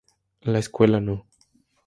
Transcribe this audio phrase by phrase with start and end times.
[0.41, 1.27] La escuela no.